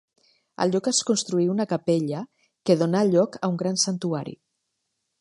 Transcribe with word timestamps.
Al 0.63 0.71
lloc 0.75 0.89
es 0.91 1.01
construí 1.09 1.45
una 1.57 1.67
capella, 1.75 2.23
que 2.71 2.79
donà 2.83 3.05
lloc 3.13 3.41
a 3.49 3.55
un 3.55 3.63
gran 3.63 3.81
santuari. 3.89 4.39